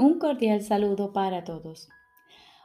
[0.00, 1.86] Un cordial saludo para todos.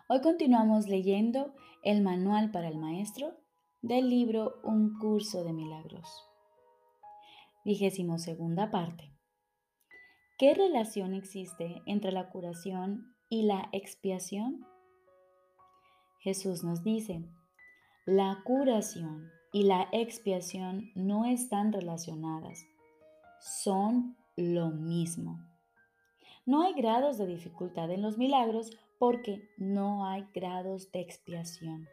[0.08, 3.34] Hoy continuamos leyendo el Manual para el Maestro
[3.82, 6.08] del libro Un curso de milagros.
[7.66, 9.12] Vigésimo segunda parte.
[10.38, 14.66] ¿Qué relación existe entre la curación y la expiación?
[16.20, 17.28] Jesús nos dice,
[18.06, 22.66] la curación y la expiación no están relacionadas,
[23.42, 25.55] son lo mismo.
[26.46, 31.88] No hay grados de dificultad en los milagros porque no hay grados de expiación.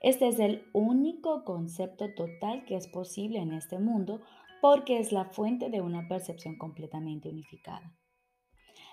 [0.00, 4.20] Este es el único concepto total que es posible en este mundo
[4.60, 7.92] porque es la fuente de una percepción completamente unificada.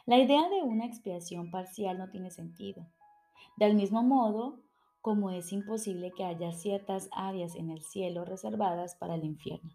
[0.07, 2.87] La idea de una expiación parcial no tiene sentido.
[3.57, 4.59] Del mismo modo
[5.01, 9.71] como es imposible que haya ciertas áreas en el cielo reservadas para el infierno.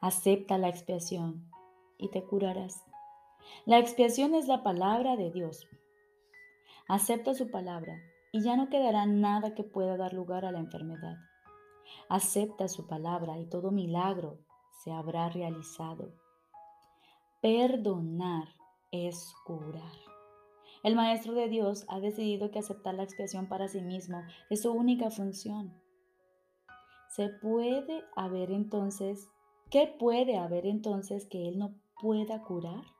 [0.00, 1.50] Acepta la expiación
[1.98, 2.84] y te curarás.
[3.66, 5.66] La expiación es la palabra de Dios.
[6.88, 7.96] Acepta su palabra
[8.32, 11.16] y ya no quedará nada que pueda dar lugar a la enfermedad.
[12.08, 14.38] Acepta su palabra y todo milagro
[14.82, 16.12] se habrá realizado.
[17.40, 18.48] Perdonar
[18.90, 19.92] es curar.
[20.82, 24.72] El Maestro de Dios ha decidido que aceptar la expiación para sí mismo es su
[24.72, 25.72] única función.
[27.08, 29.28] ¿Se puede haber entonces,
[29.70, 32.93] qué puede haber entonces que Él no pueda curar?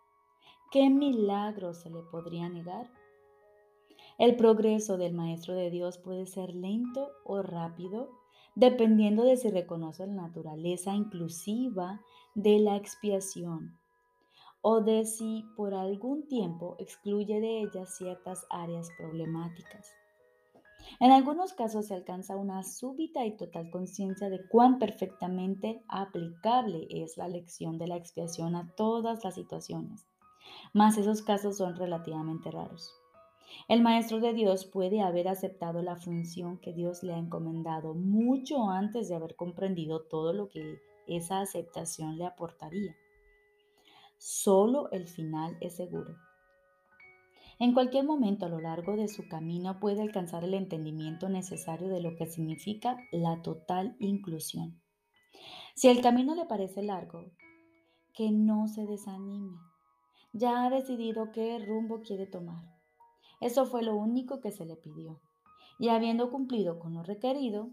[0.75, 2.91] ¿Qué milagro se le podría negar?
[4.19, 8.09] El progreso del Maestro de Dios puede ser lento o rápido,
[8.57, 12.01] dependiendo de si reconoce la naturaleza inclusiva
[12.35, 13.79] de la expiación
[14.63, 19.93] o de si por algún tiempo excluye de ella ciertas áreas problemáticas.
[20.99, 27.17] En algunos casos se alcanza una súbita y total conciencia de cuán perfectamente aplicable es
[27.17, 30.05] la lección de la expiación a todas las situaciones
[30.73, 32.93] mas esos casos son relativamente raros.
[33.69, 38.69] El Maestro de Dios puede haber aceptado la función que Dios le ha encomendado mucho
[38.69, 42.95] antes de haber comprendido todo lo que esa aceptación le aportaría.
[44.19, 46.17] Solo el final es seguro.
[47.59, 52.01] En cualquier momento a lo largo de su camino puede alcanzar el entendimiento necesario de
[52.01, 54.81] lo que significa la total inclusión.
[55.75, 57.31] Si el camino le parece largo,
[58.13, 59.57] que no se desanime
[60.35, 62.65] ya ha decidido qué rumbo quiere tomar.
[63.41, 65.21] Eso fue lo único que se le pidió.
[65.79, 67.71] Y habiendo cumplido con lo requerido,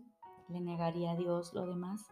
[0.48, 2.06] le negaría a Dios lo demás.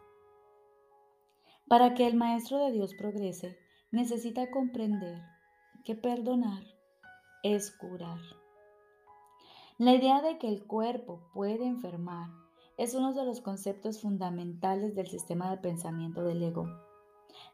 [1.68, 3.60] Para que el Maestro de Dios progrese,
[3.92, 5.22] necesita comprender
[5.86, 6.64] que perdonar
[7.44, 8.20] es curar.
[9.78, 12.30] La idea de que el cuerpo puede enfermar
[12.78, 16.66] es uno de los conceptos fundamentales del sistema de pensamiento del ego.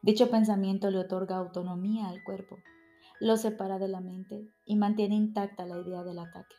[0.02, 2.58] Dicho pensamiento le otorga autonomía al cuerpo
[3.20, 6.56] lo separa de la mente y mantiene intacta la idea del ataque.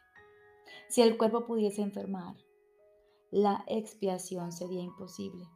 [0.88, 2.36] Si el cuerpo pudiese enfermar,
[3.30, 5.46] la expiación sería imposible.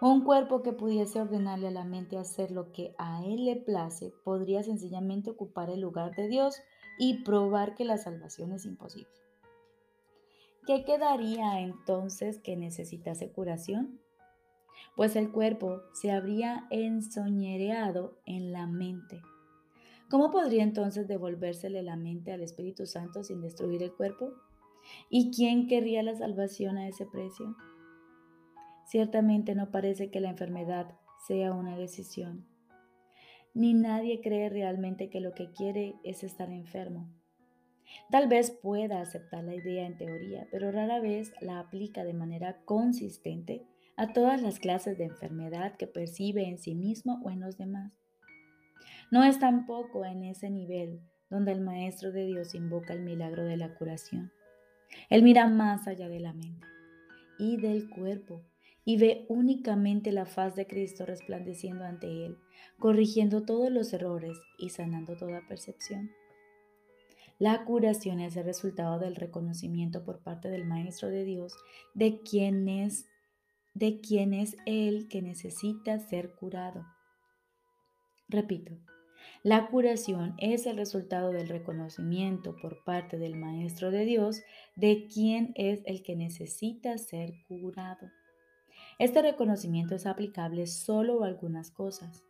[0.00, 4.12] Un cuerpo que pudiese ordenarle a la mente hacer lo que a él le place
[4.24, 6.56] podría sencillamente ocupar el lugar de Dios
[6.98, 9.10] y probar que la salvación es imposible.
[10.66, 14.00] ¿Qué quedaría entonces que necesitase curación?
[14.94, 19.20] Pues el cuerpo se habría ensoñereado en la mente
[20.10, 24.32] ¿Cómo podría entonces devolvérsele la mente al Espíritu Santo sin destruir el cuerpo?
[25.10, 27.54] ¿Y quién querría la salvación a ese precio?
[28.86, 30.96] Ciertamente no parece que la enfermedad
[31.26, 32.46] sea una decisión.
[33.52, 37.12] Ni nadie cree realmente que lo que quiere es estar enfermo.
[38.10, 42.62] Tal vez pueda aceptar la idea en teoría, pero rara vez la aplica de manera
[42.64, 47.58] consistente a todas las clases de enfermedad que percibe en sí mismo o en los
[47.58, 47.92] demás.
[49.10, 53.56] No es tampoco en ese nivel donde el Maestro de Dios invoca el milagro de
[53.56, 54.32] la curación.
[55.10, 56.66] Él mira más allá de la mente
[57.38, 58.42] y del cuerpo
[58.84, 62.38] y ve únicamente la faz de Cristo resplandeciendo ante él,
[62.78, 66.10] corrigiendo todos los errores y sanando toda percepción.
[67.38, 71.54] La curación es el resultado del reconocimiento por parte del Maestro de Dios
[71.94, 73.06] de quién es,
[73.74, 76.84] de quién es Él que necesita ser curado.
[78.28, 78.72] Repito,
[79.44, 84.42] la curación es el resultado del reconocimiento por parte del Maestro de Dios
[84.74, 88.10] de quién es el que necesita ser curado.
[88.98, 92.24] Este reconocimiento es aplicable solo a algunas cosas.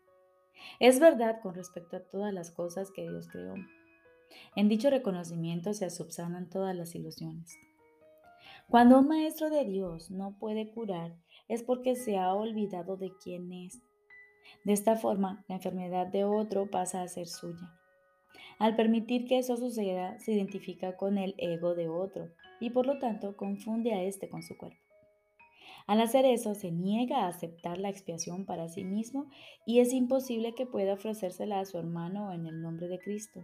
[0.81, 3.55] Es verdad con respecto a todas las cosas que Dios creó.
[4.55, 7.57] En dicho reconocimiento se subsanan todas las ilusiones.
[8.69, 11.17] Cuando un maestro de Dios no puede curar
[11.49, 13.81] es porque se ha olvidado de quién es
[14.65, 17.73] de esta forma, la enfermedad de otro pasa a ser suya.
[18.59, 22.29] Al permitir que eso suceda, se identifica con el ego de otro
[22.61, 24.79] y por lo tanto confunde a este con su cuerpo.
[25.87, 29.31] Al hacer eso, se niega a aceptar la expiación para sí mismo
[29.65, 33.41] y es imposible que pueda ofrecérsela a su hermano en el nombre de Cristo.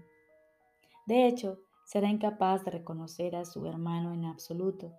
[1.06, 4.92] De hecho, será incapaz de reconocer a su hermano en absoluto,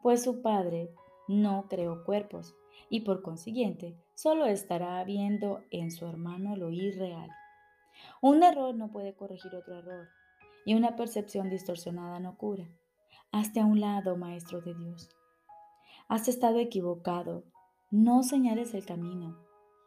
[0.00, 0.90] pues su Padre
[1.28, 2.54] no creó cuerpos
[2.88, 7.30] y por consiguiente solo estará viendo en su hermano lo irreal.
[8.20, 10.08] Un error no puede corregir otro error
[10.64, 12.68] y una percepción distorsionada no cura.
[13.30, 15.10] Hazte a un lado, Maestro de Dios.
[16.08, 17.44] Has estado equivocado.
[17.90, 19.38] No señales el camino,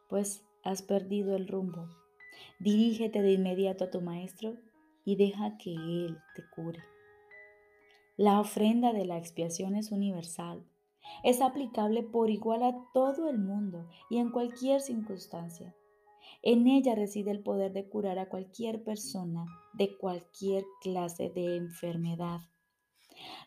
[0.10, 1.88] pues has perdido el rumbo.
[2.60, 4.58] Dirígete de inmediato a tu Maestro
[5.04, 6.84] y deja que Él te cure.
[8.18, 10.66] La ofrenda de la expiación es universal.
[11.24, 15.76] Es aplicable por igual a todo el mundo y en cualquier circunstancia.
[16.42, 22.42] En ella reside el poder de curar a cualquier persona de cualquier clase de enfermedad.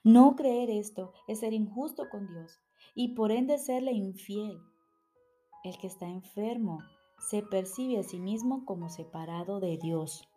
[0.02, 2.58] No creer esto es ser injusto con Dios
[2.94, 4.58] y por ende serle infiel.
[5.64, 6.78] El que está enfermo
[7.18, 10.28] se percibe a sí mismo como separado de Dios.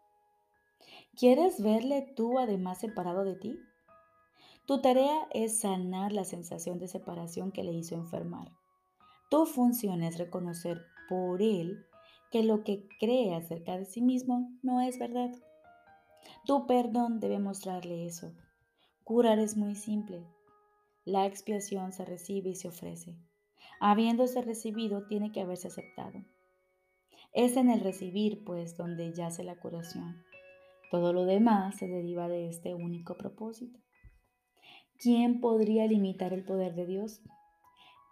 [1.15, 3.59] ¿Quieres verle tú además separado de ti?
[4.67, 8.51] Tu tarea es sanar la sensación de separación que le hizo enfermar.
[9.29, 11.85] Tu función es reconocer por él
[12.31, 15.31] que lo que cree acerca de sí mismo no es verdad.
[16.45, 18.33] Tu perdón debe mostrarle eso.
[19.03, 20.25] Curar es muy simple.
[21.03, 23.17] La expiación se recibe y se ofrece.
[23.79, 26.23] Habiéndose recibido, tiene que haberse aceptado.
[27.33, 30.23] Es en el recibir, pues, donde yace la curación.
[30.91, 33.79] Todo lo demás se deriva de este único propósito.
[35.01, 37.21] ¿Quién podría limitar el poder de Dios?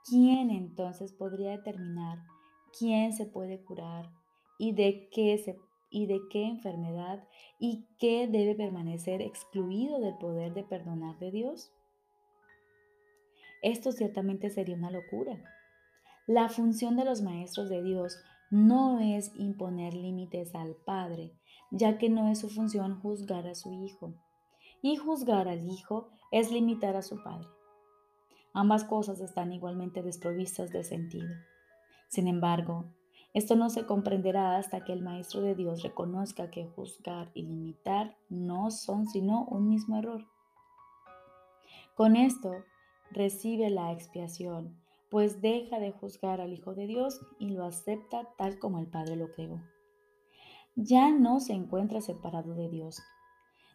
[0.10, 2.18] ¿Quién entonces podría determinar
[2.80, 4.12] quién se puede curar
[4.58, 5.60] y de qué
[5.92, 7.28] y de qué enfermedad
[7.60, 11.72] y qué debe permanecer excluido del poder de perdonar de Dios?
[13.62, 15.38] Esto ciertamente sería una locura.
[16.26, 18.18] La función de los maestros de Dios
[18.50, 21.34] no es imponer límites al Padre,
[21.70, 24.16] ya que no es su función juzgar a su Hijo.
[24.82, 27.48] Y juzgar al Hijo es limitar a su Padre.
[28.54, 31.30] Ambas cosas están igualmente desprovistas de sentido.
[32.08, 32.86] Sin embargo,
[33.34, 38.18] esto no se comprenderá hasta que el Maestro de Dios reconozca que juzgar y limitar
[38.28, 40.26] no son sino un mismo error.
[41.96, 42.64] Con esto
[43.12, 44.82] recibe la expiación,
[45.12, 49.16] pues deja de juzgar al Hijo de Dios y lo acepta tal como el Padre
[49.16, 49.62] lo creó.
[50.76, 53.02] Ya no se encuentra separado de Dios,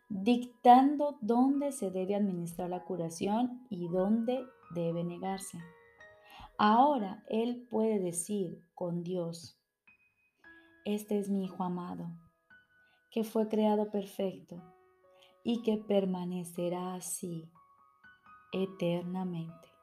[0.09, 5.59] dictando dónde se debe administrar la curación y dónde debe negarse.
[6.59, 9.59] Ahora Él puede decir con Dios,
[10.85, 12.11] este es mi Hijo amado,
[13.11, 14.63] que fue creado perfecto
[15.43, 17.51] y que permanecerá así
[18.53, 19.74] eternamente.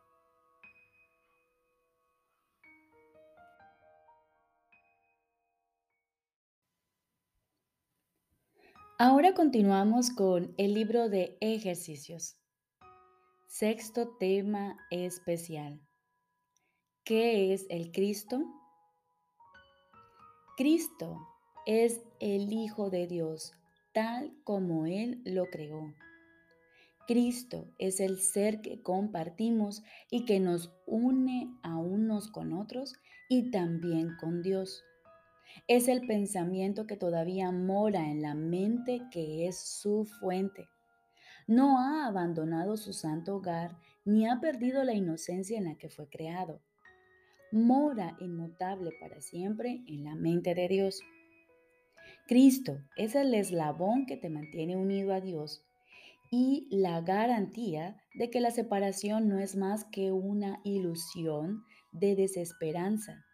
[9.03, 12.37] Ahora continuamos con el libro de ejercicios.
[13.47, 15.81] Sexto tema especial.
[17.03, 18.43] ¿Qué es el Cristo?
[20.55, 21.17] Cristo
[21.65, 23.53] es el Hijo de Dios,
[23.91, 25.95] tal como Él lo creó.
[27.07, 32.93] Cristo es el ser que compartimos y que nos une a unos con otros
[33.29, 34.83] y también con Dios.
[35.67, 40.67] Es el pensamiento que todavía mora en la mente que es su fuente.
[41.47, 46.07] No ha abandonado su santo hogar ni ha perdido la inocencia en la que fue
[46.09, 46.61] creado
[47.51, 51.01] mora inmutable para siempre en la mente de Dios.
[52.27, 55.65] Cristo es el eslabón que te mantiene unido a Dios
[56.31, 63.25] y la garantía de que la separación no es más que una ilusión de desesperanza,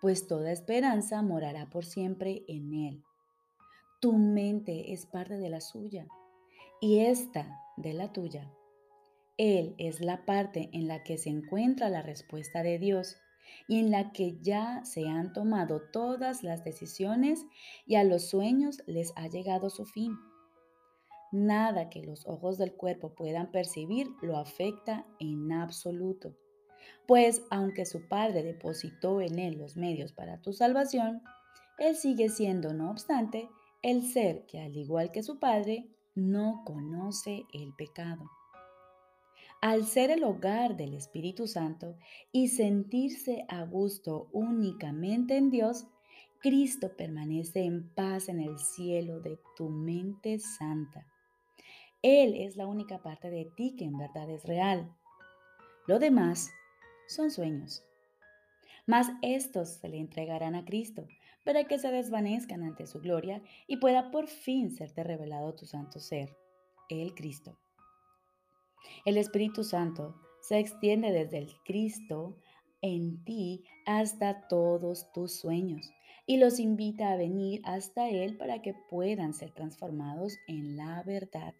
[0.00, 3.04] pues toda esperanza morará por siempre en Él.
[4.00, 6.06] Tu mente es parte de la suya
[6.80, 8.52] y esta de la tuya.
[9.36, 13.16] Él es la parte en la que se encuentra la respuesta de Dios
[13.66, 17.46] y en la que ya se han tomado todas las decisiones
[17.86, 20.16] y a los sueños les ha llegado su fin.
[21.32, 26.36] Nada que los ojos del cuerpo puedan percibir lo afecta en absoluto,
[27.06, 31.22] pues aunque su Padre depositó en él los medios para tu salvación,
[31.78, 33.48] él sigue siendo, no obstante,
[33.82, 38.30] el ser que, al igual que su Padre, no conoce el pecado
[39.64, 41.96] al ser el hogar del Espíritu Santo
[42.32, 45.86] y sentirse a gusto únicamente en Dios,
[46.38, 51.06] Cristo permanece en paz en el cielo de tu mente santa.
[52.02, 54.94] Él es la única parte de ti que en verdad es real.
[55.86, 56.50] Lo demás
[57.08, 57.84] son sueños.
[58.86, 61.06] Mas estos se le entregarán a Cristo
[61.44, 66.00] para que se desvanezcan ante su gloria y pueda por fin serte revelado tu santo
[66.00, 66.36] ser,
[66.88, 67.58] el Cristo.
[69.04, 72.36] El Espíritu Santo se extiende desde el Cristo
[72.82, 75.90] en ti hasta todos tus sueños
[76.26, 81.54] y los invita a venir hasta Él para que puedan ser transformados en la verdad.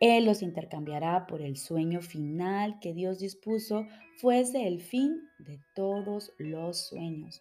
[0.00, 3.86] Él los intercambiará por el sueño final que Dios dispuso
[4.16, 7.40] fuese el fin de todos los sueños.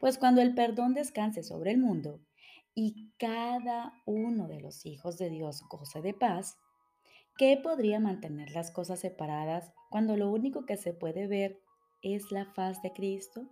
[0.00, 2.20] Pues cuando el perdón descanse sobre el mundo
[2.74, 6.58] y cada uno de los hijos de Dios goce de paz,
[7.36, 11.60] ¿qué podría mantener las cosas separadas cuando lo único que se puede ver
[12.02, 13.46] es la faz de Cristo?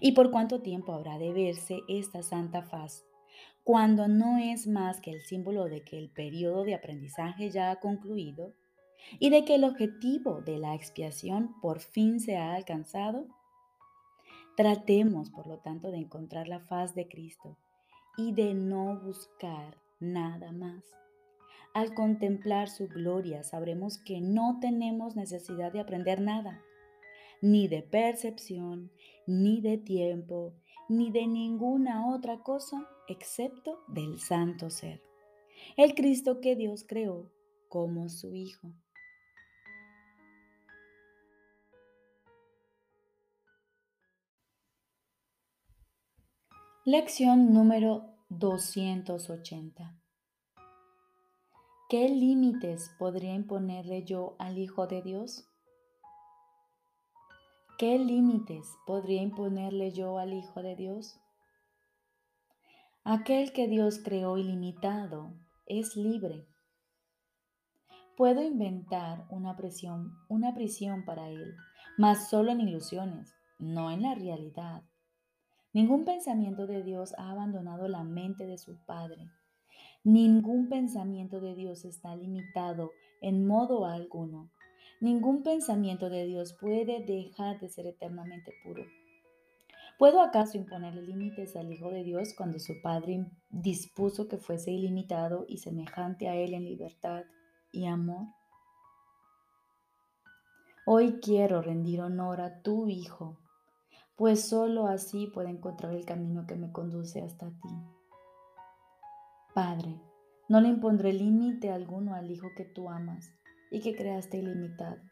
[0.00, 3.04] ¿Y por cuánto tiempo habrá de verse esta santa faz
[3.62, 7.80] cuando no es más que el símbolo de que el periodo de aprendizaje ya ha
[7.80, 8.52] concluido
[9.18, 13.26] y de que el objetivo de la expiación por fin se ha alcanzado?
[14.56, 17.56] Tratemos, por lo tanto, de encontrar la faz de Cristo
[18.16, 20.84] y de no buscar nada más.
[21.72, 26.62] Al contemplar su gloria sabremos que no tenemos necesidad de aprender nada,
[27.40, 28.92] ni de percepción,
[29.26, 30.54] ni de tiempo,
[30.88, 35.02] ni de ninguna otra cosa excepto del santo ser,
[35.76, 37.30] el Cristo que Dios creó
[37.68, 38.72] como su Hijo.
[46.86, 49.98] Lección número 280.
[51.88, 55.48] ¿Qué límites podría imponerle yo al Hijo de Dios?
[57.76, 61.18] ¿Qué límites podría imponerle yo al Hijo de Dios?
[63.02, 65.32] Aquel que Dios creó ilimitado
[65.66, 66.46] es libre.
[68.16, 71.56] Puedo inventar una prisión, una prisión para él,
[71.98, 74.84] mas solo en ilusiones, no en la realidad.
[75.72, 79.26] Ningún pensamiento de Dios ha abandonado la mente de su Padre.
[80.04, 84.52] Ningún pensamiento de Dios está limitado en modo alguno
[85.04, 88.86] Ningún pensamiento de Dios puede dejar de ser eternamente puro.
[89.98, 95.44] ¿Puedo acaso imponerle límites al Hijo de Dios cuando su Padre dispuso que fuese ilimitado
[95.46, 97.24] y semejante a Él en libertad
[97.70, 98.28] y amor?
[100.86, 103.36] Hoy quiero rendir honor a tu Hijo,
[104.16, 107.68] pues sólo así puedo encontrar el camino que me conduce hasta ti.
[109.54, 110.00] Padre,
[110.48, 113.34] no le impondré límite alguno al Hijo que tú amas
[113.74, 115.02] y que creaste ilimitado.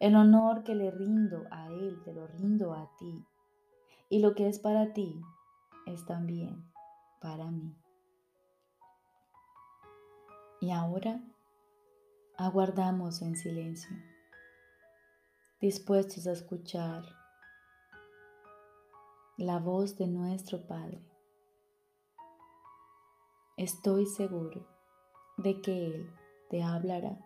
[0.00, 3.24] El honor que le rindo a Él, te lo rindo a ti.
[4.08, 5.22] Y lo que es para ti
[5.86, 6.68] es también
[7.20, 7.76] para mí.
[10.60, 11.20] Y ahora
[12.36, 13.96] aguardamos en silencio,
[15.60, 17.04] dispuestos a escuchar
[19.36, 21.00] la voz de nuestro Padre.
[23.56, 24.66] Estoy seguro
[25.36, 26.10] de que Él
[26.50, 27.25] te hablará